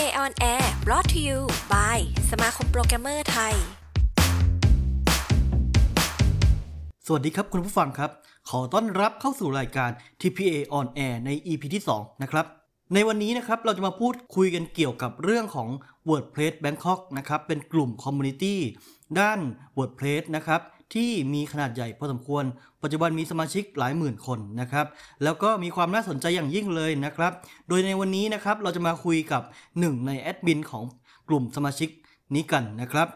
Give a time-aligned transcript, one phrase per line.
[0.00, 1.38] TPA on Air brought to you
[1.72, 1.98] by
[2.30, 3.54] สมาคมโปรแกรมเมอร์ไทย
[7.06, 8.10] สวัสดีครับคุณผู้ฟังครับ
[8.50, 9.90] ขอต้อนรับเข้าสู่รายการ
[10.20, 12.46] TPA on Air ใน EP ที่ 2 นะครับ
[12.94, 15.68] ในวันนี้นะครับเราจะมาพูดคุยกันเกี่ยวกับเรื่องของ
[16.08, 18.60] WordPress Bangkok นะครับ เป็นกลุ่ม community
[19.20, 19.40] ด้าน
[19.76, 20.60] WordPress นะครับ
[20.94, 22.44] ที่มีขนาดใหญ่พอสมควร
[22.82, 24.86] ปัจจุบันมีสมาชิกหลายหมื่นคนนะครับ
[25.22, 27.32] แล้วก็มีความน่าสนใจอย่างยิ่งเลยนะครับ
[27.68, 29.42] โดยในวันนี้นะครับเราจะมาคุยกับ
[29.78, 30.84] หนึ่งในแอดมินของ
[31.28, 31.88] กลุ่มสมาชิก
[32.34, 33.08] นี้กันนะครับ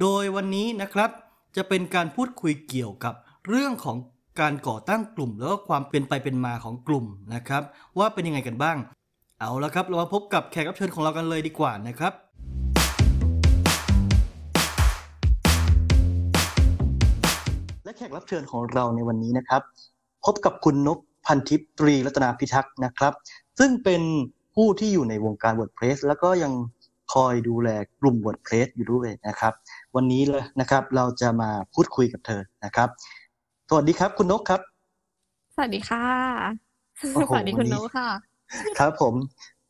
[0.00, 1.10] โดยวันนี้นะครับ
[1.56, 3.14] จะเป็นการพูดคุยเกี่ยวกับ
[3.48, 3.96] เรื่องของ
[4.40, 7.62] การก่อตั้งกลุ่ม แล้วก็ความเป็นไปเป็นมาของกลุ่มนะครับ
[7.98, 8.76] ว่าเป็นยังไงกันบ้าง
[9.40, 12.12] เอาละครับ เรามาพบกับแขกรับเชิญของเรากันเลยดีกว่านะครับ
[18.02, 19.62] ขกรับเชิญของเราในวันนี้นะครับ
[20.24, 23.12] พบกับคุณนกพันทิพย์ตรีรัตนาพิทักษ์นะครับ
[23.58, 24.02] ซึ่งเป็น
[24.54, 26.52] ผู้ที่อยู่ในวงการ WordPress แล้วก็ยัง
[27.14, 27.68] คอยดูแล
[28.00, 29.52] กลุ่ม WordPress อยู่ด้วยนะครับ
[29.96, 32.88] วันนี้เลยนะครับเราจะมาพูดคุยกับเธอนะครับ
[33.68, 34.60] สวัสดีครับคุณนกครับ
[35.54, 36.04] สวัสดีค่ะ
[37.14, 38.08] โอ้โหสวัสดีคุณวันนี้โนกค่ะ
[38.78, 39.14] ครับผม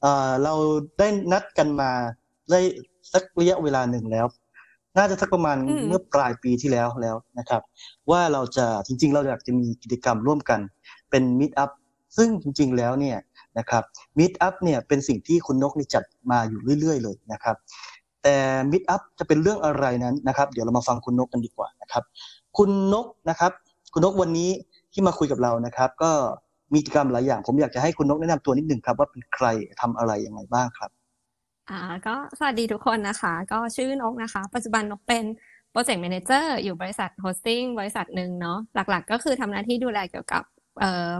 [0.01, 0.55] เอ่อเรา
[0.99, 1.91] ได้นัดกันมา
[2.51, 2.61] ได้
[3.13, 4.27] สักระยะเวลาหนึ่งแล้ว
[4.97, 7.63] น่าจะสักประมาณอืมเมื่อปลายปีที่แล้วแล้วนะครับ
[8.11, 10.61] ว่าเราจะจริง ๆ เราอยากจะมีกิจกรรมร่วมกัน
[11.11, 11.71] เป็นมิ t อัพ
[12.17, 13.19] ซึ่งจริง ๆ แล้วเนี่ย
[13.59, 13.83] นะครับ
[14.19, 17.57] มิ t อัพเนี่ยเป็นสิ่งที่คุณนกนี่จัดมาอยู่เรื่อย ๆ เลยนะครับ
[18.23, 18.37] แต่
[18.73, 22.03] มิ t อัพจะเป็นเรื่องอะไรนั้นนะครับ เดี๋ยวเรามาฟังคุณนกกันดีกว่านะครับ
[22.59, 23.53] คุณนกนะครับ
[23.93, 24.51] คุณนกวันนี้
[24.93, 26.11] ที่มาคุยกับเรานะครับ ก็
[26.75, 29.47] มีกิจกรรมหลายอย่าง ผมอยากจะให้คุณนกแนะนำตัวนิดหนึ่งครับว่าเป็นใคร
[29.81, 30.91] ทำอะไรยังไงบ้างครับ
[31.71, 35.25] อ่าก็สวัสดีทุกคนนะคะ ก็ชื่อนกนะคะ ปัจจุบันนกเป็น
[35.71, 40.43] project manager อยู่บริษัท hosting บริษัทหนึ่งเนาะหลักๆ ก็คือทำหน้าที่ดูแลเกี่ยวกับ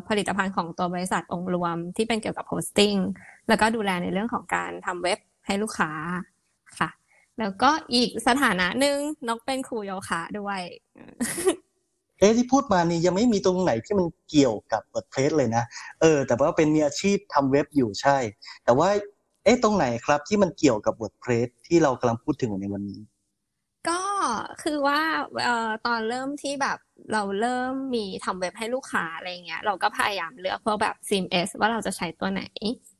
[0.09, 2.95] ผลิตภัณฑ์ของตัวบริษัทองค์รวมที่เป็นเกี่ยวกับ hosting
[3.49, 5.91] แล้วก็ดูแลในเรื่องของการทำเว็บให้ลูกค้า
[6.79, 6.91] ค่ะ
[7.39, 8.99] แล้วก็อีกสถานะหนึ่ง
[9.29, 10.61] นกเป็นครูโยคะด้วย
[12.19, 15.65] เอ๊ะที่พูดมานี่ยังไม่มีตรงไหนที่มันเกี่ยวกับ WordPress เลยนะ
[16.01, 18.17] เออ แต่ว่าเป็นมีอาชีพทำเว็บอยู่ใช่
[18.65, 18.89] แต่ว่า
[19.45, 23.01] เอ๊ะตรงไหนครับที่มันเกี่ยวกับ WordPress ที่เรากำลังพูดถึงในวันนี้
[23.89, 24.01] ก็
[24.63, 25.01] คือว่า
[25.43, 26.79] เอ่อตอนเริ่มที่แบบ
[27.13, 32.43] เราเริ่มมีทำเว็บให้ลูกค้าอะไรเงี้ย เราก็พยายามเลือกพวกแบบ CMS ว่าเราจะใช้ตัวไหน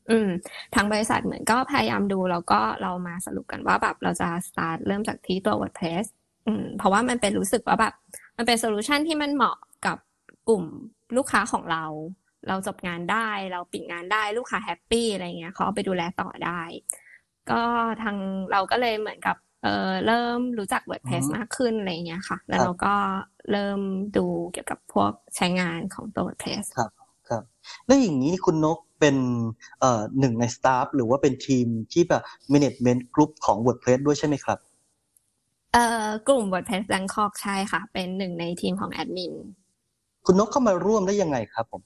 [0.09, 0.29] อืม
[0.75, 6.05] ทางบริษัทเหมือนก็พยายามดูแล้วก็เรามาสรุปกันว่าแบบเราจะ start เริ่มจากที่ตัว WordPress
[6.47, 7.93] อืมเพราะว่ามันเป็นรู้สึกว่าแบบ
[8.37, 9.97] มันเป็น solution ที่มันเหมาะกับ
[10.49, 10.63] กลุ่ม
[11.17, 11.85] ลูกค้าของเรา
[12.47, 16.61] เราจบงานได้ เราปิดงานได้ลูกค้า happy อะไรเงี้ยเขาเอาไปดูแลต่อได้
[17.51, 17.61] ก็
[18.03, 18.17] ทาง
[18.51, 22.95] เราก็เลยเหมือนกับเออเริ่มรู้จัก WordPress อือฮึมากขึ้นอะไรเงี้ยค่ะ แล้วครับเราก็
[23.51, 23.79] เริ่ม
[24.17, 26.91] ดูเกี่ยวกับพวกใช้งานของตัว WordPress ครับ
[27.29, 27.43] ครับ
[27.85, 29.15] แล้วอย่างนี้คุณนกเป็น
[29.79, 32.23] เอ่อหนึ่งใน staff หรือว่าเป็นทีมที่แบบ
[32.53, 34.57] management group ของ WordPress ด้วยใช่ไหมครับ
[35.73, 39.33] เอ่อกลุ่ม WordPress Bangkok ใช่ค่ะ เป็นหนึ่งในทีมของแอดมิน
[40.25, 41.81] คุณนกเข้ามาร่วมได้ยังไงครับผม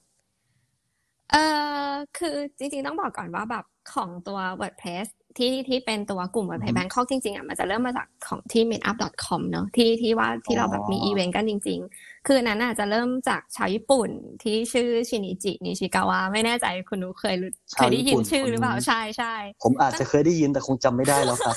[1.30, 1.42] เอ่
[1.88, 5.06] อคือจริงๆต้องบอกก่อนว่าแบบของตัว WordPress
[5.36, 14.10] ที่ที่เป็นตัวกลุ่มอือ WordPress ฮึ Bangkok จริงๆอะมันจะเริ่มมาจากของที่ meetup.com เนอะที่ที่ว่าที่เราแบบมีอ๋ออีเวนต์กันจริง ๆ คืออันนั้นอาจจะเริ่มจากชาวญี่ปุ่น
[14.42, 21.56] ที่ชื่อชินิจินิชิกาวะไม่แน่ใจคุณนุเคยรู้เคยได้ยินชื่อหรือเปล่าใช่ใช่ผมอาจจะเคยได้ยินแต่คงจำไม่ได้แล้วครับ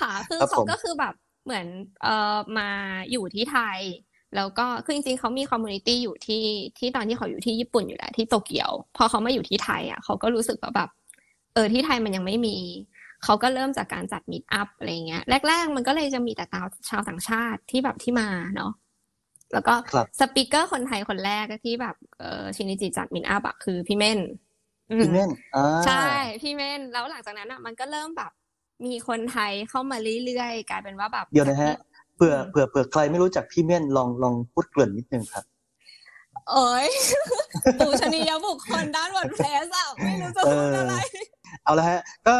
[0.00, 1.14] ค่ะคือครับเขาผมก็คือแบบ
[1.44, 1.66] เหมือน
[2.02, 2.68] เอ่อมา
[3.10, 3.78] อยู่ที่ไทย
[4.36, 6.44] แล้วก็คือจริงๆเขามี community อยู่ที่
[6.78, 10.88] ที่ตอนที่เขาอยู่ที่ญี่ปุ่นอยู่แล้วที่โตเกียว พอเขามาอยู่ที่ไทยอะเขาก็รู้สึกว่าแบบ
[11.54, 12.56] เออที่ไทยมันยังไม่มี
[13.24, 16.44] เขาก็เริ่มจากการจัด meetup อะไรเงี้ยแรก ๆ มันก็เลยจะมีแต่
[16.88, 18.72] ชาวต่างชาติที่แบบที่มาเนาะ
[19.52, 24.18] แล้วก็ครับ speaker คนไทยคนแรกที่แบบเออชินิจิจัด meetup อะคือพี่เม่น
[24.90, 26.04] อืมพี่เม่นอ่าใช่
[26.42, 28.32] พี่เม่นแล้วหลังจากนั้นอะมันก็เริ่มแบบ
[28.86, 31.76] มีคนไทยเข้ามาเรื่อยๆกลายเป็นว่าแบบเดี๋ยวนะฮะ
[32.18, 35.44] เผื่ออืมเผื่อเผื่อใครไม่รู้จักพี่เม่นลองลองพูดเกริ่นนิดนึงครับ
[36.50, 36.88] เอ้ย
[37.78, 40.94] ปูชนียบุคคลด้านวอร์ดเพลสอะไม่รู้จะพูดอะไร
[41.64, 42.36] เอาละฮะ ก็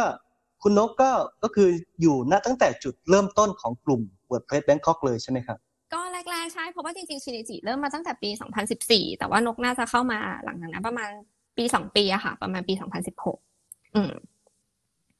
[0.63, 1.11] คุณนกก็
[1.43, 1.67] ก็คือ
[2.01, 4.01] อยู่ณตั้งแต่จุดเริ่มต้นของกลุ่ม
[4.31, 5.57] WordPress Bangkok เลยใช่ไหมครับ
[5.93, 5.99] ก็
[6.31, 8.29] แรกๆใช่ เพราะว่าจริงๆ ชินิจิเริ่มมาตั้งแต่ปี
[8.73, 11.09] 2014 แต่ว่านกน่าจะเข้ามาหลังจากนั้นประมาณ
[11.57, 12.73] ปีสองปีอะค่ะ ประมาณปี
[13.33, 14.11] 2016 อืม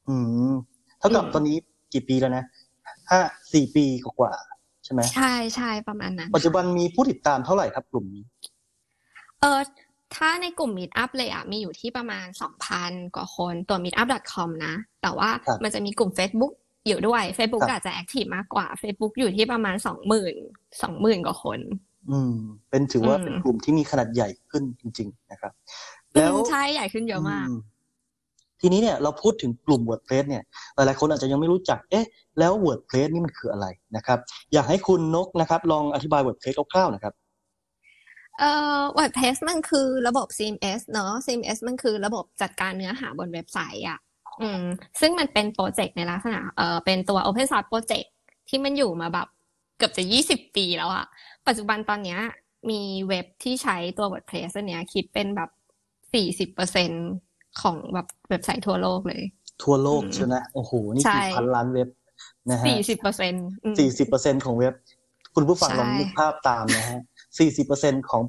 [0.08, 0.16] อื
[0.52, 0.54] ม
[1.00, 1.56] เท่ากับอืมตอนนี้
[1.94, 2.44] กี่ปีแล้วนะ
[3.10, 3.20] ห้า
[3.54, 8.24] สี่ปีกว่าๆใช่ไหมใช่ใช่ประมาณนั้น ปัจจุบันมีผู้ติดตามเท่าไหร่ครับกลุ่มนี้
[9.42, 9.60] เออ
[10.16, 12.26] ถ้าในกลุ่ม Meetup เลยอะมีอยู่ที่ประมาณ
[12.70, 16.54] 2,000 กว่าคนตัว meetup.com นะ แต่ว่าครับมันจะมีกลุ่ม Facebook
[16.88, 20.82] อยู่ด้วย Facebook ครับอาจจะแอคทีฟมากกว่า Facebook อยู่ที่ประมาณ 20,000
[21.18, 21.60] 20,000 กว่าคน
[22.12, 22.34] อืม
[22.70, 25.54] เป็นถือว่าอืมเป็นกลุ่มที่มีขนาดใหญ่ขึ้นจริง ๆ นะครับ
[26.16, 27.54] อืแล้วมใช่ใหญ่ขึ้นเยอะมากอื
[28.62, 30.44] ทีนี้เนี่ยเราพูดถึงกลุ่ม WordPress เนี่ย
[30.76, 32.06] หลายๆคนอาจจะยังไม่รู้จัก เอ๊ะ
[32.40, 34.20] แล้ว WordPress นี่มันคืออะไรนะครับ
[34.54, 37.14] อยากให้คุณนกนะครับลองอธิบาย WordPress คร่าวๆนะครับ
[38.40, 44.00] เอ่อ WordPress มันคือระบบ CMS เนอะ CMS มันคือระบบจัดการเนื้อหาบนเว็บไซต์อะ
[44.42, 44.64] อืม
[45.00, 48.08] ซึ่งมันเป็นโปรเจกต์ในลักษณะเอ่อเป็นตัว Open Source Project
[48.50, 49.28] ที่มันอยู่มาแบบ
[49.78, 51.06] เกือบจะ 20 ปีแล้วอะ
[51.48, 52.20] ปัจจุบันตอนเนี้ย
[52.70, 55.50] มีเว็บที่ใช้ตัว WordPress เนี้ยคิดเป็นแบบ
[56.14, 57.29] 40%
[57.62, 59.22] ของแบบเว็บไซต์ทั่วโลกเลย
[59.64, 61.88] ทั่วโลกอืมใช่ไหมโอ้โห นี่ใช่กี่พันล้านเว็บ
[62.52, 64.74] นะฮะ40%สี่สิบเปอร์เซ็นของเว็บ
[65.36, 67.00] คุณผู้ฟังใช่ลองนึกภาพตามนะฮะ
[67.38, 68.22] สี่สิบเปอร์เซ็นของ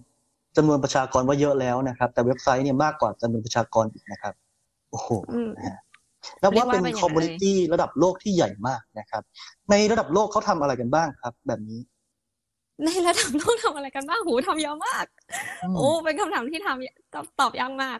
[0.56, 4.34] จำนวนประชากรว่าเยอะแล้วนะครับ แต่เว็บไซต์เนี่ยมากกว่าจำนวนประชากรอีกนะครับ
[4.90, 5.78] โอ้โหอืมนะฮะ
[6.42, 9.22] นับว่าเป็นเรียกว่าเป็นอย่างนั้นคอมมูนิตี้ระดับโลกที่ใหญ่มากนะครับ
[9.70, 11.80] ในระดับโลกเขาทำอะไรกันบ้างครับ แบบนี้
[12.84, 15.04] ในระดับโลกทำอะไรกันบ้างหูทำเยอะมาก
[15.62, 17.98] อืมโอ้เป็นคำถามที่ทำตอบตอบยากมาก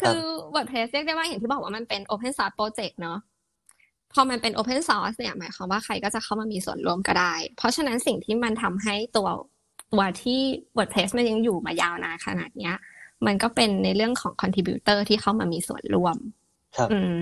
[0.00, 0.20] คือ
[0.54, 3.18] WordPress เรียกได้ว่าอย่างที่บอกว่ามันเป็น Open Source Project เนอะ
[4.12, 9.28] พอมันเป็น Open Source เนี่ยหมายความว่าใครก็จะเข้ามามีส่วนร่วมก็ได้ เพราะฉะนั้นสิ่งที่มันทำให้ตัว
[9.92, 10.40] ตัวที่
[10.76, 12.74] WordPress มันยังอยู่มายาวนานขนาดเนี้ย
[13.26, 16.16] มันก็เป็นในเรื่องของ contributor ที่เข้ามามีส่วนร่วม
[16.76, 17.18] ครับอืม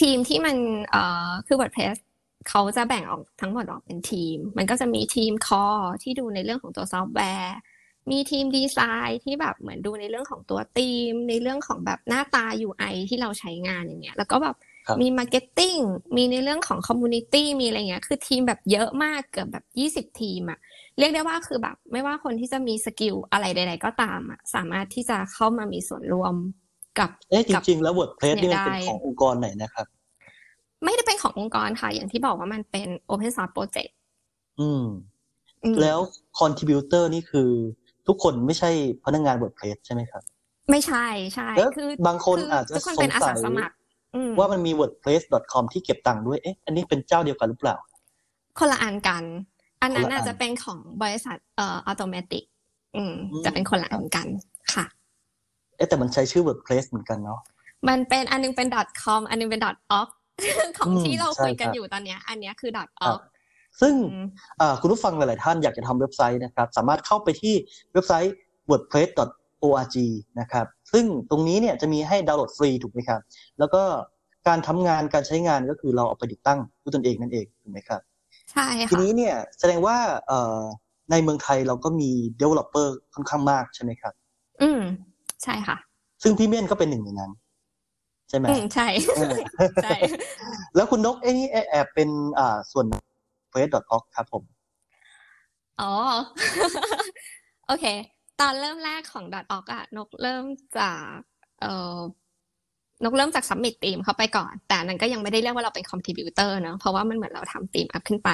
[0.00, 0.56] ทีมที่มัน
[0.90, 1.96] เอ่อคือ WordPress
[2.48, 7.56] เขาจะแบ่งออกทั้งหมดออกเป็นทีม มันก็จะมีทีม core ที่ดูในเรื่องของตัวซอฟต์แวร์
[8.10, 8.78] มีทีมดีไซ
[9.08, 14.56] น์ที่แบบเหมือนดูในเรื่องของตัวธีม ในเรื่องของแบบหน้าตา UI ที่เราใช้งานอย่างเงี้ย แล้วก็แบบ
[14.86, 15.76] ครับมี marketing
[16.16, 20.58] มีในเรื่องของ community มีอะไรเงี้ย คือทีมแบบเยอะมากเกือบแบบยี่สิบทีมอะ
[20.98, 26.34] เรียกได้ว่าคือแบบ ไม่ว่าคนที่จะมีสกิลอะไรใด ๆ ก็ตามอะสามารถที่จะเข้ามามีส่วนร่วม
[26.98, 29.86] กับเอ๊ะจกับริง ๆ แล้ว WordPress นี่มันเป็นเนี่ยได้ขององค์กรไหนนะครับ
[30.84, 33.92] ไม่ได้เป็นขององค์กรค่ะ อย่างที่บอกว่ามันเป็น Open Source Project
[34.60, 34.84] อืม
[35.64, 35.98] อืมแล้ว
[36.38, 37.50] contributor นี่คือ
[38.08, 38.70] ทุกคนไม่ใช่
[39.04, 40.22] พนักงาน WordPress ใช่ไหมครับ
[40.70, 43.74] ไม่ใช่ใช่แล้วคือบางคนคืออาจจะทุกคนเป็นสงอาสัสายสมัคร
[44.14, 47.76] อืมว่ามันมี wordpress.com ที่เก็บตังค์ด้วยเอ๊ะอันนี้เป็นเจ้าเดียวกันหรือเปล่า
[48.58, 49.24] คนละอันกัน
[49.82, 52.44] อันนั้นคนละอัอาจนจะเป็นของบริษัทเอ่อ automatic
[52.96, 54.26] อืมอืมจะเป็นคนละอันกัน
[54.74, 54.84] ค่ะ
[55.76, 57.40] เอ๊ะแต่มันใช้ชื่อ wordpress เหมือนกันเนาะ
[57.88, 58.68] มันเป็นอันนึงเป็น
[59.02, 59.62] .com อันนึงเป็น
[59.98, 60.08] .org
[60.78, 63.20] ของอืมที่เราคุยกันใช่ครับอยู่ตอนเนี้ย อันเนี้ยคือครับ .org
[63.80, 64.26] ซึ่งอืม
[64.60, 67.54] อ่าคุณผู้ฟังหลาย ๆ ท่านอยากจะทำเว็บไซต์นะครับ สามารถเข้าไปที่
[67.92, 68.34] เว็บไซต์
[68.70, 69.96] wordpress.org
[70.40, 73.20] นะครับ ซึ่งตรงนี้เนี่ยจะมีให้ดาวน์โหลดฟรีถูกไหมครับ
[73.58, 73.82] แล้วก็
[74.48, 78.00] การทำงานการใช้งานก็คือเราเอาไปติดตั้งด้วยตนเองนั่นเองถูกไหมครับ
[78.52, 79.96] ใช่ทีค่ะนี้เนี่ยแสดงว่า
[80.26, 80.62] เอ่อ
[81.10, 82.10] ในเมืองไทยเราก็มี
[82.40, 84.14] developer ค่อนข้างมากใช่ไหมครับ
[84.62, 84.80] อืม
[85.42, 85.76] ใช่ค่ะ
[86.22, 87.32] ซึ่งพี่เม่นก็เป็นหนึ่งในนั้น
[88.28, 88.86] ใช่ไหมอืมใช่
[89.16, 89.34] เออ
[89.84, 89.98] ใช่
[90.76, 92.86] แล้วคุณนกเอ้นี่แอบเป็นอ่าส่วน
[93.54, 94.42] f a c e o r g ครับผม
[95.80, 95.92] อ๋อ
[97.66, 97.84] โอเค
[98.40, 99.24] ตอนเริ่มแรกของ
[99.56, 100.44] .org อะนกเริ่ม
[100.78, 101.04] จาก
[101.60, 101.98] เอ่อ
[103.04, 108.30] นกเริ่มจาก submit ธีมเข้าไปก่อน แต่อันนั้นก็ยังไม่ได้เรียกว่าเราเป็น contributor เนอะเพราะว่ามันเหมือนเราทำธีมอัพขึ้นไป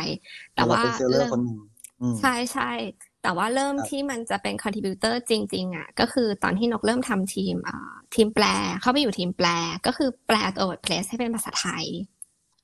[0.54, 1.58] แต่ว่าเริ่มคนหนึ่ง
[2.20, 2.70] ใช่ใช่
[3.22, 7.56] แต่ว่าเริ่มที่มันจะเป็น contributor จริงๆอะก็คือตอนที่นกเริ่มทำทีม
[8.14, 8.44] ทีมแปล
[8.80, 9.48] เข้าไปอยู่ทีมแปล
[9.86, 11.84] ก็คือแปลตัว WordPress ให้เป็นภาษาไทย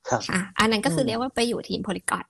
[0.09, 2.25] ครับอะอันนั้นก็คือเรียกว่าไปอยู่ทีม Polyglot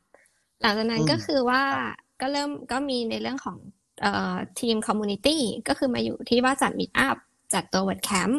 [0.62, 3.58] หลังจากนั้นอืมก็คือว่าครับก็เริ่มก็มีในเรื่องของ
[4.02, 5.38] เอ่อทีม Community
[5.68, 7.18] ก็คือมาอยู่ที่ว่าจัด Meet Up
[7.54, 8.36] จัดตัว WordCamp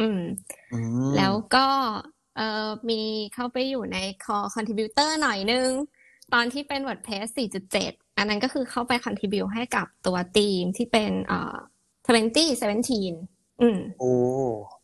[0.00, 0.20] อืม
[0.72, 1.66] อืมแล้วก็
[2.36, 3.00] เอ่อมี
[3.34, 5.70] เข้าไปอยู่ใน Core Contributor หน่อยนึง
[6.34, 7.26] ตอนที่เป็น WordPress
[7.72, 11.56] 4.7 อันนั้นก็คือเข้าไป contribute ให้กับตัวทีมที่เป็นเอ่อ
[12.36, 14.12] 2017อืมโอ้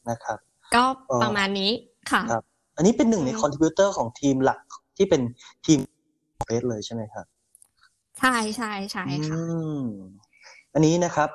[0.08, 0.38] นะครับ
[0.74, 1.70] ก็เอ่อประมาณนี้
[2.10, 2.44] ค่ะครับ
[2.76, 4.60] อันนี้เป็นหนึ่งในอืมคอนทริบิวเตอร์ของทีมหลัก
[4.96, 5.22] ที่เป็น
[5.66, 5.78] ทีม
[6.44, 7.26] เฟสเลยใช่ไหมครับ
[8.20, 9.42] ใช่ใช่ใช่ค่ะอื
[9.78, 9.82] ม
[10.74, 11.30] อันนี้นะครับ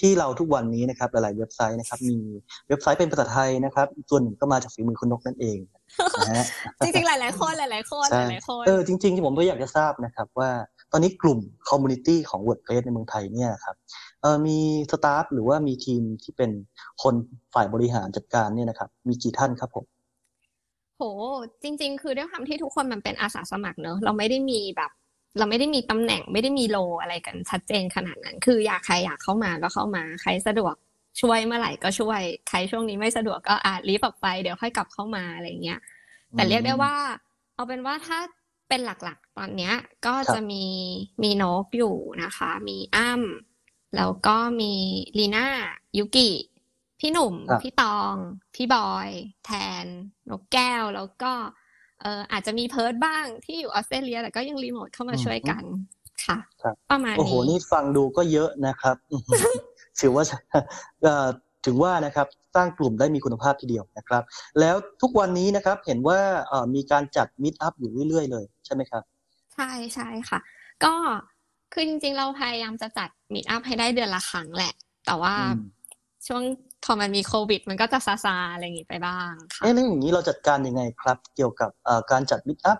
[0.00, 2.18] ที่เราทุกวันนี้นะครับ หลาย ๆ เว็บไซต์นะครับ มี
[2.68, 5.58] เว็บไซต์เป็นภาษาไทยนะครับอีกส่วนหนึ่งก็มาจากฝีมือคุณนกนั่นเอง
[6.28, 6.46] นะฮะ
[6.84, 10.50] จริงๆ หลาย ๆ คนหลาย ๆ คนใช่หลายๆคนเออจริง ๆ ที่ผมก็อยากจะทราบนะครับ ว่า
[10.92, 11.38] ตอนนี้กลุ่ม
[11.68, 13.76] community ของ WordPress ในเมืองไทยเนี่ยครับ
[14.22, 14.58] เออมี
[14.90, 16.50] staff หรือว่ามีทีมที่เป็น
[17.02, 17.14] คน
[17.54, 19.84] ฝ่ายบริหารจัดการเนี่ยนะครับ มีกี่ท่านครับผม
[21.02, 21.08] โห
[21.62, 24.90] จริง ๆ คือด้วยความที่ทุกคนมันเป็นอาสาสมัครเนอะเราไม่ได้มีแบบ
[25.38, 30.74] เราไม่ได้มีตำแหน่งไม่ได้มีโลอะไรกันชัดเจนขนาดนั้น คืออยากใครอยากเข้ามาก็เข้ามาใครสะดวก
[31.20, 35.80] ช่วยเมื่อไหร่ก็ช่วย ใครช่วงนี้ไม่สะดวกก็อาจรีบออกไปเดี๋ยวค่อยกลับเข้ามาอะไรเงี้ย
[36.32, 36.94] แต่เรียกได้ว่า
[37.54, 38.18] เอาเป็นว่าถ้า
[38.68, 39.74] เป็นหลักๆ ตอนเนี้ย
[40.06, 40.64] ก็ครับจะมี
[41.22, 44.72] มีนกอยู่นะคะ มีอ้ำแล้วก็มี
[45.18, 45.46] ลีน่า
[45.98, 46.30] ยุกิ
[47.04, 48.14] พี่หนุ่มครับพี่ตอง
[48.54, 49.08] พี่บอย
[49.46, 49.50] แท
[49.82, 49.84] น
[50.30, 51.32] นกแก้วแล้วก็
[52.00, 55.62] เอออาจจะมีเพิร์ดบ้างที่อยู่ออสเตรเลีย แต่ก็ยังรีโมทเข้ามาช่วยกัน
[56.24, 59.54] ค่ะครับประมาณโอ้โหนี้นี่ฟังดูก็เยอะนะครับอื้อหือ
[60.00, 60.24] ถือว่า
[61.02, 61.26] เอ่อ
[61.66, 64.22] ถึงว่านะครับสร้างกลุ่มได้มีคุณภาพทีเดียวนะครับ
[64.60, 66.18] แล้วทุกวันนี้นะครับเห็นว่า
[66.74, 69.02] มีการจัดมิตอัพอยู่เรื่อยๆเลยใช่ไหมครับ
[69.54, 70.38] ใช่ใช่ค่ะ
[70.84, 70.94] ก็
[71.72, 74.72] คือจริงๆ เราพยายามจะจัดmeetup ให้ได้เดือนละครั้งแหละ
[75.06, 75.34] แต่ว่า
[76.26, 76.42] ช่วง
[76.84, 81.70] พอมันมีโควิด มันก็จะซาซาอะไรอย่างนี้ไปบ้างค่ะเอ๊ะแล้วอย่างนี้เราจัดการยังไงครับ เกี่ยวกับ
[82.10, 82.78] การจัด meetup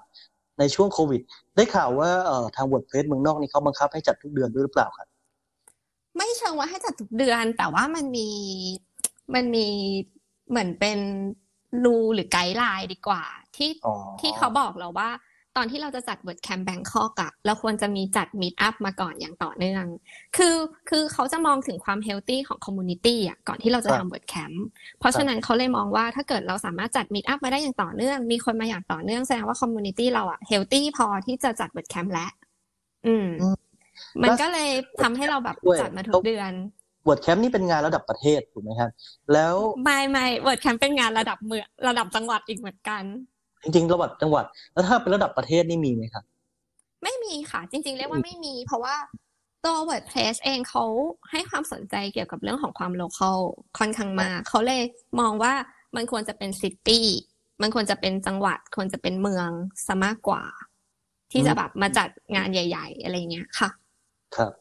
[0.59, 1.21] ในช่วงโควิด
[1.57, 2.11] ได้ข่าวว่า
[2.57, 5.09] ทาง WordPress เมืองนอกนี่เขาบังคับให้จัดทุกเดือนด้วยหรือเปล่าครับ
[6.17, 8.29] ไม่เชิงว่าให้จัดทุกเดือน แต่ว่ามันมี
[9.35, 9.67] มันมี
[10.51, 10.99] เหมือนเป็น
[11.85, 13.25] rule หรือ guideline ดีกว่า
[13.57, 13.71] ที่
[14.21, 15.11] ที่เขาบอกเราว่า
[15.57, 19.85] ตอนที่เราจะจัด WordCamp Bangkok อะเราควรจะมีจัด meetup มาก่อนอย่างต่อเนื่อง
[20.37, 20.57] คือ
[20.91, 24.65] คือเขาจะมองถึงความ healthy ของ community อะก่อนที่เราจะทำ WordCamp
[24.99, 32.31] เพราะฉะนั้นเขาเลยมองว่าถ้าเกิดเราสามารถจัด meetup มาได้อย่างต่อเนื่อง มีคนมาอย่างต่อเนื่องแสดงว่า community เราอะ healthy พอที่จะจัด WordCamp แล้ว
[33.07, 33.29] อืม
[34.23, 34.69] มันก็เลย
[35.03, 36.53] ทำให้เราแบบจัดมาทุกเดือน
[37.05, 38.91] WordCamp นี่เป็นงานระดับประเทศถูกไหมครับ
[39.33, 39.55] แล้ว
[39.85, 43.03] ไม่ไม่ WordCamp เป็นงานระดับเมืองระดับจังหวัดอีกเหมือนกัน
[43.63, 46.25] จริงๆระดับจังหวัด แล้วถ้าเป็นระดับประเทศนี่มีไหมครับ
[47.03, 48.97] ไม่มีค่ะ จริง ๆ เรียกว่าไม่มี เพราะว่า
[49.65, 50.85] ตัว WordPress เองเขา
[51.31, 53.39] ให้ความสนใจเกี่ยวกับเรื่องของความ local
[53.79, 54.83] ค่อนข้างมากเขาเลย
[55.21, 55.53] มองว่า
[55.97, 57.07] มันควรจะเป็น city
[57.63, 59.49] มันควรจะเป็นจังหวัด ควรจะเป็นเมือง
[59.87, 60.43] ซะมากกว่า
[61.33, 63.69] ที่จะแบบมาจัดงานใหญ่ ๆ อะไรเงี้ยค่ะ
[64.37, 64.53] ครับ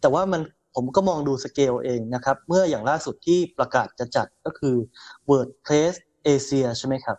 [0.00, 0.42] แต่ว่ามัน
[0.74, 4.76] ผมก็มองดูสเกลเองนะครับ เมื่ออย่างล่าสุดที่ประกาศจะจัดก็คือ
[5.30, 5.94] WordPress
[6.26, 7.16] Asia ใช่ไหมครับ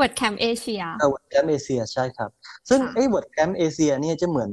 [0.00, 2.30] WordCamp Asia เออ WordCamp Asia ใช่ครับ
[2.68, 4.52] ซึ่งไอ้ WordCamp Asia เนี่ยจะเหมือน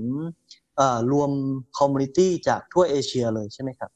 [0.77, 1.31] เอ่อรวม
[1.77, 3.91] community จากทั่วเอเชียเลยใช่ไหมครับ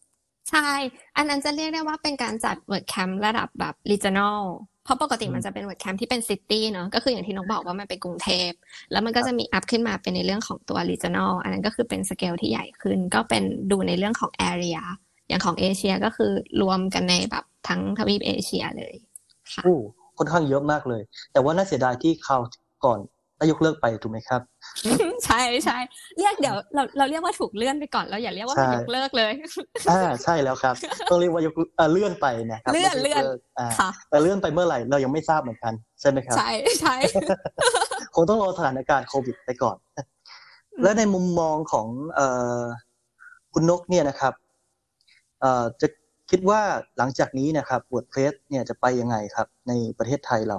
[0.50, 0.70] ใช่
[1.18, 4.40] อันนั้นจะเรียกได้ว่าเป็นการจัด WordCamp ระดับแบบ regional
[4.84, 8.52] เพราะปกติมันจะเป็น WordCamp ที่เป็น city เนาะก็คืออย่างที่น้องบอกว่ามันเป็นกรุงเทพ
[8.92, 14.80] แล้วมันก็จะมี up ขึ้นมาเป็นในเรื่องของตัว regional อันนั้นก็คือเป็นสเกลที่ใหญ่ขึ้น ก็เป็นดูในเรื่องของ area
[15.28, 18.94] อย่างของเอเชียก็คือรวมกันในแบบทั้งทวีปเอเชียเลย
[19.54, 19.78] ค่ะโอ้
[20.18, 21.02] ค่อนข้างเยอะมากเลย
[21.34, 22.38] แต่ว่าน่าเสียดายที่เขา
[22.86, 23.00] ก่อน
[23.38, 24.42] ได้ยกเลิกไปถูกไหมครับ
[25.26, 25.78] ใช่ใช่
[26.18, 29.34] เรียกเดี๋ยวเราเราเรียกว่าถูกเลื่อนไปก่อนเราอย่าเรียกว่ามันยกเลิกเลย
[29.90, 30.76] อ่าใช่แล้วครับ
[31.10, 31.56] ต้องเรียกว่ายก
[31.92, 33.24] เลื่อนไปนะครับเลื่อนเลื่อน
[33.80, 36.50] ค่ะแต่เลื่อนไปเมื่อไหร่เรายังไม่ทราบเหมือนกันใช่ไหมครับใช่
[36.82, 36.96] ใช่
[38.16, 39.78] คงต้องรอสถานการณ์โควิดไปก่อน
[40.84, 42.28] และในมุมมองของเอ่
[42.60, 42.64] อ
[43.54, 44.34] คุณนกเนี่ยนะครับ
[45.42, 45.88] เอ่อจะ
[46.30, 46.62] คิดว่า
[46.98, 50.58] หลังจากนี้นะครับบทเพลสเนี่ยจะไปยังไงครับ ในประเทศไทยเรา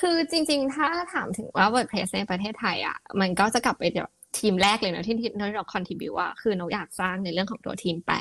[0.00, 4.08] คือจริง ๆ ถ้าถามถึงว่า WordPress ในประเทศไทยอะมันก็จะกลับไปเดี๋ยว
[4.38, 8.16] ทีมแรกเลยนะที่ที่เราคอนทิบิวว่าคือนกอยากสร้างในเรื่องของตัวทีมแปล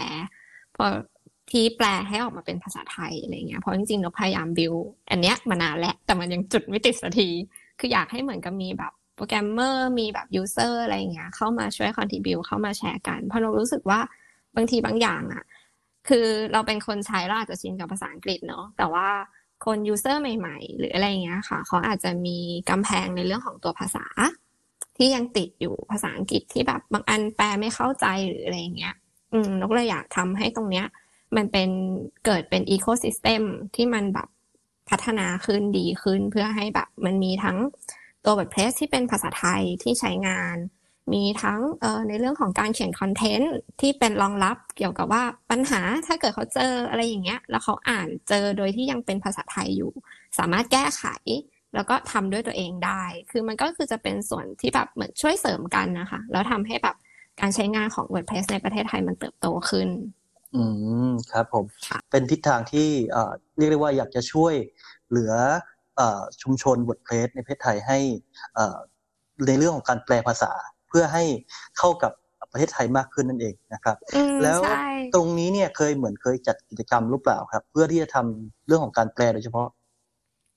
[0.76, 0.86] พอ
[1.52, 4.74] ที่แปลให้ออกมาเป็นภาษาไทยอะไรเงี้ยเพราะจริงๆนกพยายามบิว
[5.12, 7.30] อันเนี้ยมานานแล้วแต่มันยังจุดไม่ติดสักที
[7.80, 14.00] คืออยากให้เหมือนกับมีแบบโปรแกรมเมอร์มีแบบ user อะไรเงี้ยเข้ามาช่วย contribute เข้ามาแชร์กัน เพราะเรารู้สึกว่า
[14.56, 15.44] บางทีบางอย่างอะ
[16.08, 19.08] คือเราเป็นคนใช้เราอาจจะชินกับภาษาอังกฤษเนาะแต่ว่า
[19.66, 22.38] คน user ใหม่ ๆ หรืออะไรเงี้ยค่ะ เขาอาจจะมี
[22.70, 24.06] กำแพงในเรื่องของตัวภาษา
[24.98, 28.96] ที่ยังติดอยู่ภาษาอังกฤษที่แบบบางอันแปลไม่เข้าใจหรืออะไรเงี้ย
[29.34, 30.86] อืมนกเลยอยากทำให้ตรงเนี้ย
[31.36, 31.70] มันเป็น
[32.26, 33.44] เกิดเป็น ecosystem
[33.76, 34.28] ที่มันแบบ
[34.90, 37.58] พัฒนาขึ้นดีขึ้นเพื่อให้แบบมันมีทั้ง
[38.26, 40.58] ตัวบทเพลสที่เป็นภาษาไทยที่ใช้งาน
[41.14, 41.60] มีทั้ง
[42.08, 49.92] ในเรื่องของการเขียนคอนเทนต์ที่เป็นรองรับเกี่ยวกับว่าปัญหาถ้าเกิดเขาเจออะไรอย่างเงี้ย แล้วเขาอ่านเจอโดยที่ยังเป็นภาษาไทยอยู่
[50.38, 51.04] สามารถแก้ไข
[51.76, 56.96] แล้วก็ทำด้วยตัวเองได้ คือมันก็คือจะเป็นส่วนที่แบบเหมือนช่วยเสริมกันนะคะ แล้วทำให้แบบ
[57.42, 59.90] การใช้งานของ WordPress ในประเทศไทยมันเติบโตขึ้น
[60.56, 60.64] อื
[61.10, 61.66] มครับผม
[62.12, 62.90] เป็นทิศทางที่
[63.58, 64.54] เรียกได้ว่าอยากจะช่วย
[65.08, 65.34] เหลือ
[66.42, 68.00] ชุมชน WordPress ในประเทศไทยให้
[69.48, 70.52] ในเรื่องของการแปลภาษา
[70.92, 71.24] เพื่อให้
[71.78, 72.12] เข้ากับ
[72.52, 73.98] ประเทศไทยมากขึ้นนั่นเองนะครับ
[74.44, 74.60] แล้ว
[75.16, 79.68] ตรงนี้เนี่ยเคยเหมือนเคยจัดกิจกรรมหรือเปล่าครับ เพื่อที่จะทำเรื่องของการแปลโดยเฉพาะ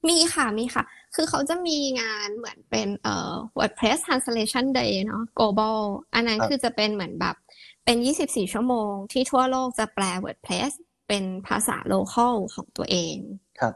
[0.08, 5.78] มีค่ะมีค่ะ คือเขาจะมีงานเหมือนเป็นเอ่อ WordPress Translation Day เนาะ global
[6.14, 7.36] อันนั้นคือจะเป็นเหมือนแบบ
[7.84, 10.72] เป็น 24 ชั่วโมงที่ทั่วโลกจะแปล WordPress
[11.08, 13.16] เป็นภาษา local ของตัวเอง
[13.60, 13.74] ครับ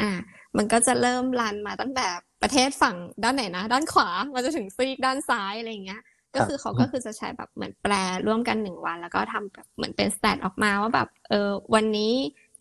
[0.00, 0.12] อ่า
[0.56, 2.06] มันก็จะเริ่มรันมาตั้งแต่
[2.42, 6.02] ประเทศฝั่งด้านไหนนะ ด้านขวามันจะถึงซีกด้านซ้ายอะไรเงี้ย
[6.34, 7.92] ก็คือเขาก็คือจะใช้แบบเหมือนแปล
[8.26, 12.12] ร่วมกันหนึ่งวัน แล้วก็ทำแบบเหมือนเป็นสแตทออกมาว่าแบบเออวันนี้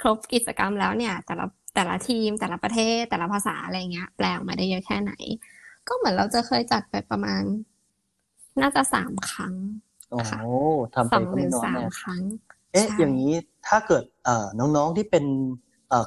[0.02, 5.14] ครบกิจกรรมแล้วเนี่ย แต่ละแต่ละทีมแต่ละประเทศแต่ละภาษาอะไรเงี้ย แปลออกมาได้เยอะแค่ไหน
[5.88, 7.44] ก็เหมือนเราจะเคยจัดไปประมาณ
[8.62, 9.56] น่าจะสามครั้ง
[10.10, 10.20] โอ้
[10.96, 12.22] ทำไปก็ไม่น้อยสามครั้ง
[12.74, 13.34] เอ๊ะ อย่างนี้
[13.68, 15.26] ถ้าเกิดเอ่อน้องๆที่เป็น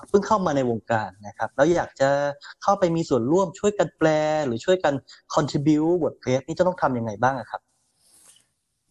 [0.08, 2.08] เพิ่งเข้ามาในวงการนะครับแล้วอยากจะ
[2.62, 4.08] เข้าไปมีส่วนร่วมช่วยกันแปล
[4.46, 4.94] หรือช่วยกัน
[5.34, 7.60] contribute บทเพลงนี่จะต้องทำยังไงบ้างครับ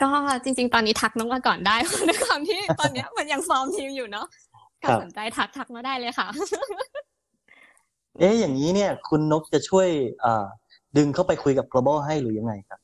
[0.02, 0.10] ก็
[0.44, 1.76] จริง ๆ ตอนนี้ทักน้องมาก่อนได้
[2.10, 4.28] ด้วยความที่ตอนนี้มันยังฟอร์มทีมอยู่เนาะ
[4.82, 6.28] ถ้าสนใจทักทักมาได้เลยค่ะ
[8.20, 9.88] เอ๊ะอย่างนี้เนี่ย คุณนกจะช่วย
[10.98, 12.80] ดึงเข้าไปคุยกับ global ให้หรือยังไงครับ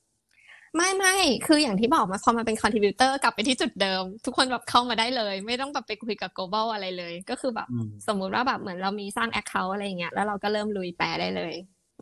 [0.75, 1.15] ไม่ไม่
[1.47, 7.67] คืออย่างที่บอกมาพอมาเป็นคอนทิบิวเตอร์กลับไปที่จุดเดิม ทุกคนแบบเข้ามาได้เลย ไม่ต้องแบบไปคุยกับ global อะไรเลย ก็คือแบบ
[8.07, 11.53] สมมุติว่าแบบเหมือนเรามีสร้าง account อะไรอย่างเงี้ยแล้วเราก็เริ่มลุยแปลได้เลย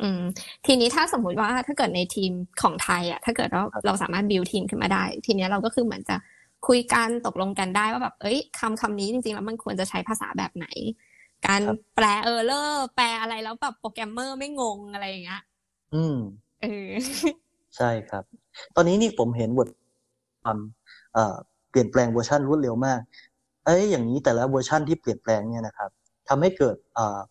[0.02, 0.22] อืม
[0.66, 6.16] ทีนี้ถ้าสมมุติว่าถ้าเกิดในทีมของไทยอะถ้าเกิดเราเราสามารถบิวทีมขึ้นมาได้ ทีนี้เราก็คือเหมือนจะ
[6.68, 10.68] คุยกันตกลงกันได้ว่าแบบเอ้ยคำคำนี้จริงๆแล้วมันควรจะใช้ภาษาแบบไหน
[11.48, 11.62] การ
[11.96, 15.42] แปล error แปลอะไรแล้วแบบโปรแกรมเมอร์ไม่งงอะไรอย่างเงี้ย
[15.96, 16.18] อืม
[16.62, 16.90] เออ
[17.78, 18.24] ใช่ครับ
[18.76, 19.68] ตอนนี้นี่ผมเห็นบท
[20.44, 20.58] ความ
[21.70, 23.00] เปลี่ยนแปลงเวอร์ชันรวดเร็วมาก
[23.66, 25.90] เอ้ยอย่างนี้แต่ละเวอร์ชันที่เปลี่ยนแปลงเนี่ยนะครับ
[26.30, 26.76] ทำให้เกิด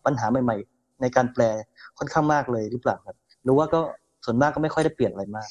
[0.05, 1.43] ปัญหาใหม่ ๆ ในการแปล
[1.97, 3.81] ค่อนข้างมากเลยหรือเปล่าครับหรือว่าก็
[4.25, 5.49] ส่วนมากก็ไม่ค่อยได้เปลี่ยนอะไรมาก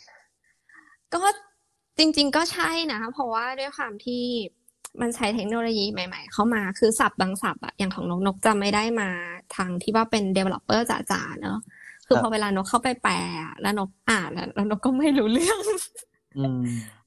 [1.13, 1.31] ก็
[1.99, 4.25] จริง ๆ ก็ใช่นะ เพราะว่าด้วยความที่
[5.01, 9.09] มันใช้เทคโนโลยีใหม่ ๆ เข้ามาคือศัพท์บางศัพท์อะอย่างของนกนกจะไม่ได้มา
[9.57, 11.59] ทางที่ว่าเป็น developer จ๋าๆเนอะ
[12.11, 13.15] คือพอเวลานกเข้าไปแปล
[13.63, 15.61] แล้วนกอ่านแล้วนกก็ไม่รู้เรื่อง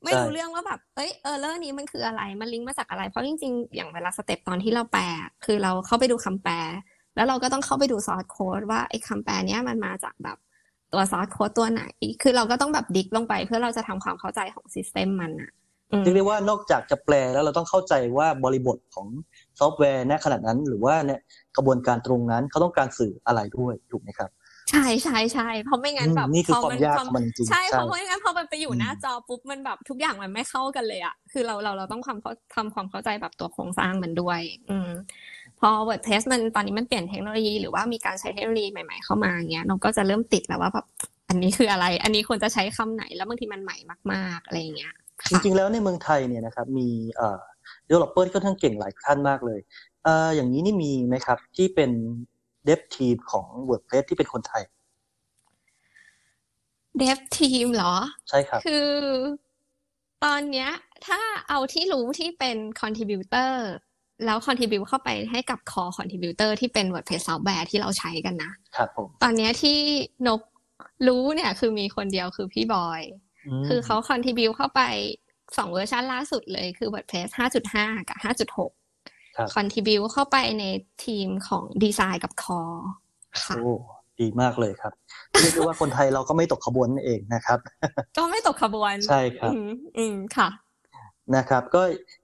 [0.03, 5.03] ไม่รู้เรื่องว่าแบบ เอ้ย error นี้มันคืออะไร มันลิงก์มาจากอะไร เพราะจริงๆ อย่างเวลาสเต็ปตอนที่เราแปล
[5.45, 6.55] คือเราเข้าไปดูคำแปล
[7.15, 10.37] แล้วเราก็ต้องเข้าไปดู source code ว่าไอ้คำแปลเนี้ยมันมาจากแบบ
[10.93, 11.83] ตัว source code ตัวไหน
[12.21, 15.51] คือเราก็ต้องแบบ dig ลงไป เพื่อเราจะทำความเข้าใจของ system มันอะ
[16.01, 19.07] เรียกได้ว่านอกจากจะแปลแล้วเราต้องเข้าใจว่าบริบทของ
[19.59, 21.21] ซอฟต์แวร์ณขนาดนั้น หรือว่าเนี่ย
[21.55, 24.29] กระบวนการตรงนั้นเขาต้องการสื่ออะไรด้วยถูกไหมครับ
[24.71, 32.17] ใช่ใช่ใช่เพราะไม่งั้นแบบนี่คือความยากมันจริงใช่เพราะไม่งั้นพอมันไปอยู่หน้าจอปุ๊บมันแบบทุกอย่างมันไม่เข้ากันเลยอะคือเราเราเราต้องความ
[32.55, 34.89] ทำความเข้าใจแบบตัวโครงสร้างมันด้วย อืม
[35.59, 40.85] พอ WordPress มันตอนนี้มันเปลี่ยนเทคโนโลยี หรือว่ามีการใช้เทคโนโลยีใหม่ ๆเข้ามาเงี้ยเราก็จะเริ่มติดแล้วว่าแบบ
[41.29, 43.77] อันนี้คืออะไร อันนี้ควรจะใช้คำไหนแล้วบางทีมันใหม่
[44.11, 44.93] มาก ๆอะไรเงี้ย
[45.29, 47.41] จริงๆแล้วในเมืองไทยเนี่ยนะครับมีเอ่อ
[47.87, 49.59] developer ที่ค่อนข้างเก่งหลายท่านมากเลย
[50.03, 51.91] เอ่ออย่างนี้นี่มีไหมครับที่เป็น
[52.65, 54.63] dev team ของ WordPress ที่เป็นคนไทย
[56.97, 57.95] dev team เหรอ
[58.29, 58.91] ใช่ครับ คือ
[60.23, 60.69] ตอนเนี้ย
[61.07, 63.63] ถ้าเอาที่รู้ที่เป็น contributor
[64.25, 69.79] แล้ว contribute เข้าไปให้กับคอ contributor ที่เป็น WordPress ซอฟต์แวร์ที่เราใช้กันนะครับผมตอนนี้ที่
[70.27, 70.41] นก
[71.07, 73.01] รู้เนี่ย คือมีคนเดียวคือพี่บอย
[73.67, 74.81] คือเขา contribute เข้าไป
[75.57, 77.29] สองเวอร์ชันล่าสุดเลยคือ WordPress
[77.69, 78.82] 5.5 กับ 5.6
[79.55, 80.63] contribute เข้าไปใน
[81.05, 82.59] ทีมของดีไซน์กับ core
[83.45, 83.55] ค่ะ
[84.21, 84.93] ดีมากเลยครับ
[85.39, 87.59] เรียกได้ว่าคนไทยเราก็ไม่ตกขบวนเองนะครับ
[88.17, 89.51] ก็ไม่ตกขบวนใช่ครับ
[89.97, 90.49] อืมค่ะ
[91.35, 91.81] นะครับ ก็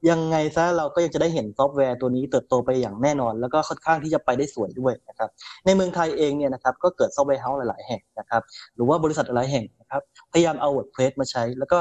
[0.10, 5.30] ยังไงซะเราก็ยังจะได้เห็นซอฟต์แวร์ตัวนี้เติบโตไปอย่างแน่นอน แล้วก็ค่อนข้างที่จะไปได้สวยด้วยนะครับ
[5.65, 8.41] ในเมืองไทยเองเนี่ยนะครับก็เกิด software house หลาย ๆ แห่งนะครับ
[8.76, 10.02] หรือว่าบริษัทหลายแห่งนะครับ
[10.34, 11.80] พยายามเอา WordPress มาใช้ แล้วก็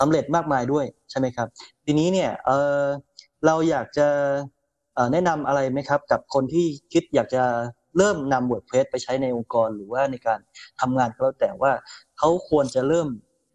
[0.00, 1.48] สำเร็จมากมายด้วยใช่ไหมครับ
[1.84, 2.82] ทีนี้เนี่ยเออ
[3.46, 4.08] เราอยากจะ
[5.12, 7.44] แนะนำอะไรไหมครับ กับคนที่คิดอยากจะ
[7.96, 10.38] เริ่มนำ WordPress ไปใช้ในองค์กรหรือว่าในการ
[10.80, 11.72] ทำงานก็แล้วแต่ว่า
[12.18, 13.08] เขาควรจะเริ่ม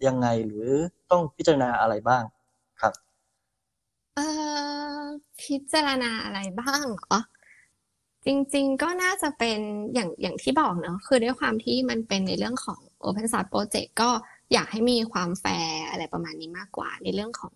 [0.08, 0.70] ยังไงหรือ
[1.12, 2.24] ต้องพิจารณาอะไรบ้าง
[2.82, 2.94] ครับ
[4.16, 4.28] เอ่
[5.00, 5.04] อ
[5.42, 7.20] พิจารณาอะไรบ้างเหรอ
[8.26, 9.60] จริง ๆ ก็น่าจะเป็น
[9.94, 14.10] อย่างอย่างที่บอกเนาะคือด้วยความที่มันเป็นในเรื่องของ Open Source Project ก็
[14.54, 17.56] อยากให้มีความแฟร์อะไรประมาณนี้มากกว่าในเรื่องของ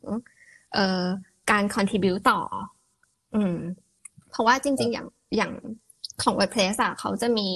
[0.73, 1.05] เอ่อ
[1.51, 2.39] การ contribu ต่อ
[3.35, 3.57] อืม
[4.29, 5.51] เพราะว่าจริง ๆ อย่างอย่าง
[6.23, 7.47] ของ WordPress อะเขาจะมี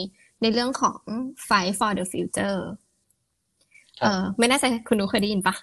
[0.41, 0.99] ในเรื่องของ
[1.47, 2.60] Fight for the Future
[4.02, 5.56] เออไม่แน่ใจคุณนุเคยได้ยินปะ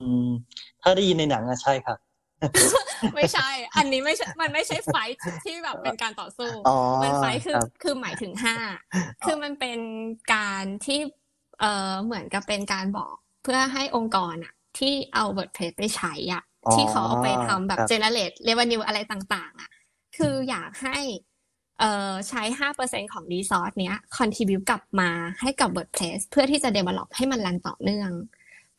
[0.00, 0.28] อืม
[0.82, 1.98] ถ้าได้ยินในหนังอะใช่ครับ
[3.14, 4.96] ไม่ใช่ อันนี้ไม่ใช่ มันไม่ใช่ไฟ
[5.44, 6.50] ที่แบบเป็นการต่อสู้
[7.02, 8.56] มันไฟคือคือหมายถึงห้า
[9.24, 9.78] คือมันเป็น
[10.34, 10.98] การที่
[11.60, 16.42] เอ่อเหมือนกับเป็นการบอกเพื่อให้องค์กรอะที่เอา WordPress ไปใช้อะ
[16.74, 19.70] ที่เขาเอาไปทำแบบ generate revenue อะไรต่าง ๆ อะ
[20.16, 20.98] คืออยากให้
[21.80, 28.10] เอ่อใช้ห้าเปอร์เซ็นของรีซอสเนี้ยคอนทิบิวกลับมาให้กับ WordPress เพื่อที่จะ develop ให้มันรันต่อเนื่อง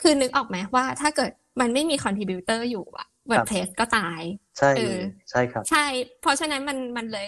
[0.02, 4.22] คือนึกออกไหมว่าถ้าเกิดมันไม่มี contributor อยู่อะ WordPress ก็ตาย
[4.58, 4.72] ใช่
[5.30, 5.86] ใช่ครับ ใช่
[6.22, 7.28] เพราะฉะนั้นมันมันเลย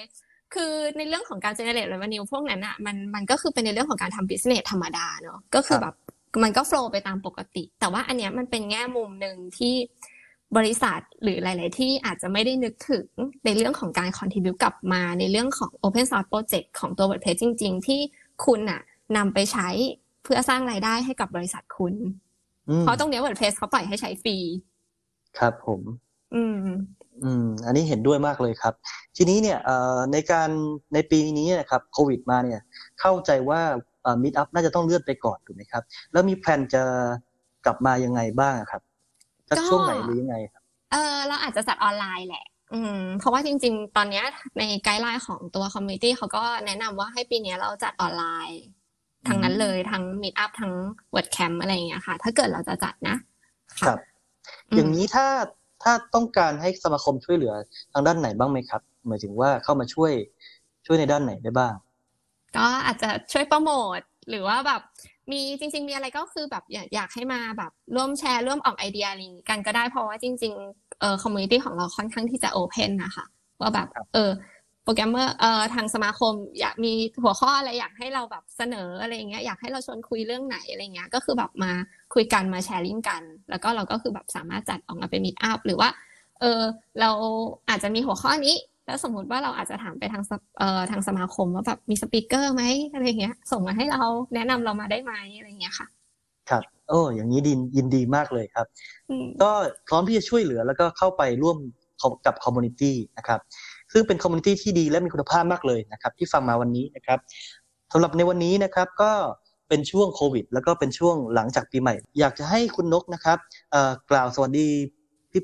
[0.54, 5.96] คือในเรื่องของการ generate revenue พวกนั้นอะมันมันก็คือเป็นในเรื่องของการทำ business ธรรมดาเนอะก็คือแบบ
[6.44, 9.76] มันก็ flow ไปตามปกติ แต่ว่าอันเนี้ยมันเป็นแง่มุมหนึ่งที่
[10.58, 13.06] บริษัทหรือหลาย ๆ ที่อาจจะไม่ได้นึกถึง
[13.46, 18.00] ในเรื่องของการ contribu กลับมาในเรื่องของ open source project ของตัว WordPress จริง ๆ ที่
[18.46, 18.82] คุณน่ะ
[19.18, 19.68] นำไปใช้
[20.24, 21.94] เพื่อสร้างรายได้ให้กับบริษัทคุณ
[22.82, 24.38] เพราะตรงนี้ WordPress เขาปล่อยให้ใช้ฟรี
[25.40, 25.82] ครับผม
[26.36, 26.58] อืม
[27.24, 28.74] อืม อันนี้เห็นด้วยมากเลยครับ
[29.18, 29.60] ทีนี้เนี่ย
[30.12, 30.50] ในการ
[30.94, 32.62] ในปีนี้นะครับโควิดมาเนี่ย
[33.00, 33.62] เข้าใจว่า
[34.24, 36.84] มิดอัพน่าจะต้องเลื่อนไปก่อนถูกไหมครับ แล้วมีแผนจะ
[37.66, 38.82] กลับมายังไงบ้างครับ
[39.50, 44.26] สักช่วงไหนหรือยังไงครับเออเราอาจจะจัดออนไลน์แหละ อืม เพราะว่าจริง ๆ ตอนเนี้ย
[44.58, 48.62] ในไกด์ไลน์ของตัวคอมมิ n ตี้เขาก็แนะนำว่าให้ปีเนี้ยเราจัดออนไลน์
[49.28, 50.74] ทั้งนั้นเลยทั้ง meetup ทั้ง
[51.12, 53.16] WordCamp อะไรอย่างเงี้ยค่ะ ถ้าเกิดเราจะจัดนะ
[53.80, 54.00] ครับค่ะ
[54.72, 55.26] อืมอย่างนี้ถ้า
[55.84, 57.54] ถ้าต้องการให้สมาคมช่วยเหลือ
[57.94, 60.12] ทางด้านไหนบ้างไหมครับ หมายถึงว่าเข้ามาช่วย
[60.86, 61.74] ช่วยในด้านไหนได้บ้าง
[62.58, 64.82] ก็อาจจะช่วยโปรโมทหรือว่าแบบ
[65.32, 73.26] มีจริง ๆ มีอะไรก็คือแบบอยากอยากให้มาแบบร่วมแชร์ร่วมออกไอเดียอะไรอย่างงี้กันก็ได้เพราะว่าจริงๆเอ่อ community ของเราค่อนข้างที่จะ open นะคะ
[73.62, 74.32] ว่าแบบครับเออ
[74.84, 81.72] โปรแกรมเมอร์เอ่อทางสมาคม อยากมีหัวข้ออะไรอยากให้เราแบบเสนออะไรอย่างเงี้ยอยากให้เราชวนคุยเรื่องไหนอะไรเงี้ยก็คือแบบมา
[82.14, 85.90] คุยกันมาแชร์ลิงก์กัน แล้วก็เราก็คือแบบสามารถจัดออกมาเป็น meetup หรือว่า
[86.40, 86.62] เออ
[87.00, 87.10] เรา
[87.70, 88.56] อาจจะมีหัวข้อนี้
[88.90, 94.04] แล้วสมมุติว่าเราอาจจะถามไปทางสเอ่อทางสมาคมว่าแบบมี speaker ไหมอะไรเงี้ย ส่งมาให้เรา
[94.36, 95.88] แนะนำเรามาได้ไหมอะไรเงี้ยค่ะ
[96.50, 98.66] ครับโอ้อย่างนี้ดียินดีมากเลยครับ
[99.10, 99.52] อืมก็
[99.88, 101.58] พร้อมที่จะช่วยเหลือแล้วก็เข้าไปร่วม
[102.26, 103.40] กับ community นะครับ
[103.94, 107.20] ซึ่งเป็น community ที่ดีและมีคุณภาพมากเลยนะครับ ที่ฟังมาวันนี้นะครับ
[107.94, 109.12] สำหรับในวันนี้นะครับก็
[109.70, 113.38] เป็นช่วงโควิด แล้วก็เป็นช่วงหลังจากปีใหม่ อยากจะให้คุณนกนะครับ
[113.72, 114.68] เอ่อกล่าวสวัสดี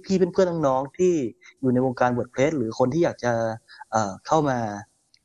[0.05, 1.13] พี่ๆเพื่อนๆน้องๆที่
[1.61, 3.33] อยู่ในวงการ WordPress หรือคนที่อยากจะ
[3.91, 4.57] เอ่อเข้ามา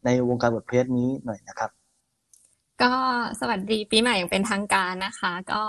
[0.05, 1.71] ในวงการ WordPress นี้หน่อยนะครับ
[2.83, 2.93] ก็
[3.41, 5.63] สวัสดีปีใหม่อย่างเป็นทางการนะคะ ก็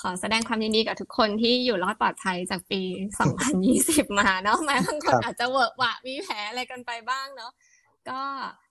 [0.00, 2.82] ขอแสดงความยินดีกับทุกคนที่อยู่รอดปลอดภัยจากปี
[3.50, 7.52] 2020 มาเนาะแม้บางคครับอาจจะเวอะหวะมีแผลอะไรกันไปบ้างเนาะ
[8.08, 8.20] ก็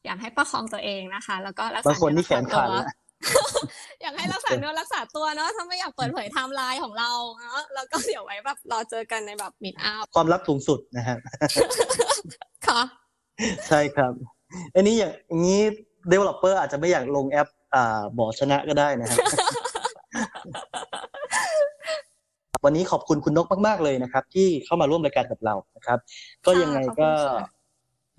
[0.06, 2.82] อยากให้ประคองตัวเองนะคะ แล้วก็รักษาบางคนนี่แขนขาดเนื้
[3.24, 11.18] อแล้วรักษาตัวอยากให้รักษาเนื้อรักษาตัวเนาะถ้าไม่อยากเปิดเผยไทม์ไลน์ของเราเนาะแล้วก็เดี๋ยวไว้แบบรอเจอกันในแบบ meetupความลับสูงสุดนะฮะ
[12.68, 12.82] ค่ะ
[13.68, 14.14] ใช่ครับ
[14.76, 15.62] อันนี้อย่างอย่างนี้
[16.12, 19.18] developer อาจจะไม่อยากลงแอป อ่าหมอชนะก็ได้นะฮะ
[22.66, 26.00] วันนี้ขอบคุณคุณนกมาก ๆ เลยนะครับ ที่เข้ามาร่วมรายการกับเรานะครับ
[26.46, 27.59] ก็ยังไงก็ขอบคุณค่ะ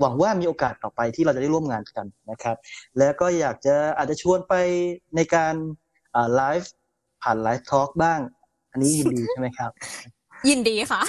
[0.01, 2.57] หวังว่ามีโอกาสต่อไปที่เราจะได้ร่วมงานกันนะครับ
[2.99, 4.55] แล้วก็อยากจะอาจจะชวนไป
[5.17, 5.55] ในการ
[6.15, 6.73] อ่าไลฟ์
[7.23, 8.21] ผ่าน live talk บ้าง
[8.73, 9.71] อันนี้ยินดีใช่ไหมครับ
[10.49, 11.01] ยินดีค่ะ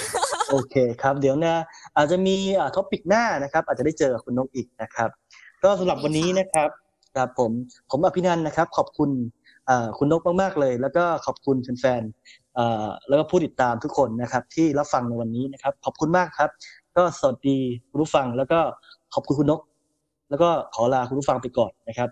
[0.50, 1.56] โอเคครับ เดี๋ยวนะ
[1.96, 2.36] อาจจะมี
[2.76, 5.10] topic หน้านะครับ อาจจะได้เจอกับคุณนกอีกนะครับ
[5.64, 6.68] ก็สำหรับวันนี้นะครับ
[7.16, 7.50] ครับผม
[7.90, 9.10] ผมอภินันท์นะครับ ขอบคุณ
[9.66, 16.50] เอ่อคุณนกมากๆเลย แล้วก็ขอบคุณแฟนๆเอ่อแล้วก็ผู้ติดตามทุกคนนะครับ ที่รับฟังในวันนี้นะครับ ขอบคุณมากครับ
[16.96, 17.58] ก็สวัสดี
[17.90, 18.58] คุณผู้ฟัง แล้วก็
[19.14, 19.60] ขอบคุณคุณนก
[20.30, 22.08] แล้วก็ขอลาคุณผู้ฟังไปก่อนนะครับ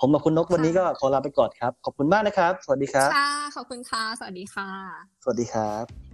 [0.00, 4.68] ผมกับคุณนกวันนี้ก็ขอลาไปก่อนครับ ขอบคุณมากนะครับ สวัสดีครับค่ะขอบคุณค่ะ สวัสดีค่ะ
[5.22, 6.11] สวัสดีครับ